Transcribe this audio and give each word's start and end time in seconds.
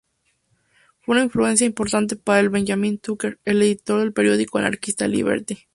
Fue 1.01 1.13
una 1.13 1.25
influencia 1.25 1.67
importante 1.67 2.15
para 2.15 2.49
Benjamin 2.49 2.97
Tucker, 2.97 3.37
el 3.45 3.61
editor 3.61 3.99
del 3.99 4.13
periódico 4.13 4.57
anarquista 4.57 5.07
"Liberty". 5.07 5.59